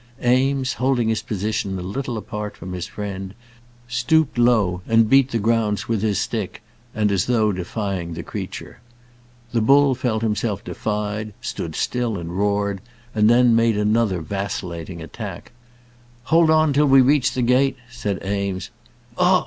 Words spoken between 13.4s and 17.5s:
made another vacillating attack. "Hold on till we reach the